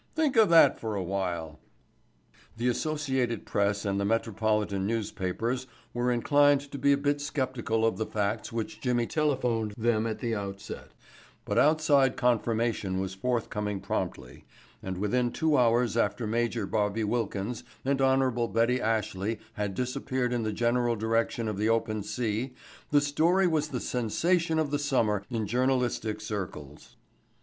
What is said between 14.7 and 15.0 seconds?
and